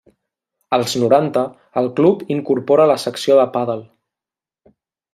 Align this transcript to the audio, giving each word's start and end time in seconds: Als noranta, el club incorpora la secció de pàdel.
Als 0.77 0.95
noranta, 1.03 1.43
el 1.83 1.91
club 2.01 2.25
incorpora 2.39 2.91
la 2.95 2.99
secció 3.07 3.41
de 3.41 3.49
pàdel. 3.59 3.89